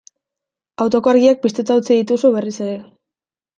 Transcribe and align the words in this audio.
Autoko 0.85 1.11
argiak 1.13 1.45
piztuta 1.45 1.79
utzi 1.83 1.91
dituzu 2.01 2.35
berriz 2.39 2.57
ere. 2.71 2.75